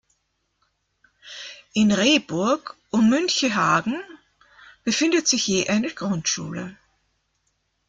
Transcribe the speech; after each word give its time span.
In 1.75 1.91
Rehburg 1.91 2.75
und 2.89 3.07
Münchehagen 3.11 4.01
befindet 4.83 5.27
sich 5.27 5.45
je 5.45 5.69
eine 5.69 5.91
Grundschule. 5.91 6.75